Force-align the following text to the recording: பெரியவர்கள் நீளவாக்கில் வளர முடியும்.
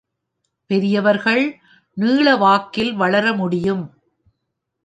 பெரியவர்கள் 0.69 1.43
நீளவாக்கில் 1.97 2.93
வளர 2.93 3.33
முடியும். 3.33 3.83